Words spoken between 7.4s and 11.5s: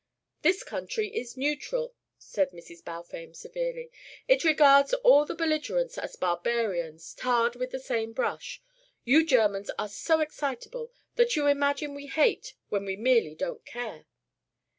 with the same brush. You Germans are so excitable that you